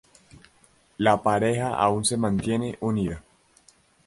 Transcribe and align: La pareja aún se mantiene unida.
La 0.97 1.21
pareja 1.21 1.75
aún 1.75 2.05
se 2.05 2.17
mantiene 2.17 2.75
unida. 2.81 3.21